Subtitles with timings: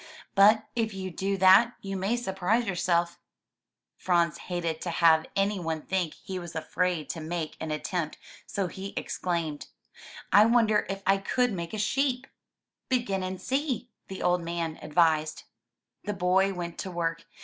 [0.33, 3.17] "But if you do that you may surprise yourself/'
[3.97, 8.17] Franz hated to have any one think he was afraid to make an attempt,
[8.47, 9.67] so he exclaimed,
[10.33, 12.25] *1 wonder if I could make a sheep?'*
[12.89, 15.43] Begin and see,'* the old man advised.
[16.05, 17.25] The boy went to work.